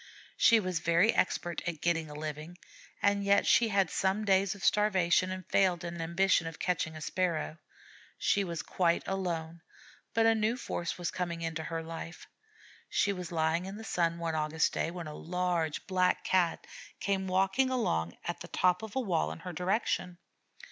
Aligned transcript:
She 0.35 0.59
was 0.59 0.79
very 0.79 1.13
expert 1.13 1.61
at 1.67 1.79
getting 1.79 2.09
a 2.09 2.15
living, 2.15 2.57
and 3.03 3.23
yet 3.23 3.45
she 3.45 3.67
had 3.67 3.91
some 3.91 4.25
days 4.25 4.55
of 4.55 4.65
starvation 4.65 5.29
and 5.29 5.45
failed 5.47 5.83
in 5.83 5.97
her 5.97 6.01
ambition 6.01 6.47
of 6.47 6.57
catching 6.57 6.95
a 6.95 7.01
Sparrow. 7.01 7.59
She 8.17 8.43
was 8.43 8.63
quite 8.63 9.03
alone, 9.07 9.61
but 10.15 10.25
a 10.25 10.33
new 10.33 10.57
force 10.57 10.97
was 10.97 11.11
coming 11.11 11.43
into 11.43 11.65
her 11.65 11.83
life. 11.83 12.25
She 12.89 13.13
was 13.13 13.31
lying 13.31 13.67
in 13.67 13.77
the 13.77 13.83
sun 13.83 14.17
one 14.17 14.33
August 14.33 14.73
day, 14.73 14.89
when 14.89 15.05
a 15.05 15.13
large 15.13 15.85
Black 15.85 16.23
Cat 16.23 16.65
came 16.99 17.27
walking 17.27 17.69
along 17.69 18.17
the 18.41 18.47
top 18.47 18.81
of 18.81 18.95
a 18.95 18.99
wall 18.99 19.31
in 19.31 19.41
her 19.41 19.53
direction. 19.53 20.17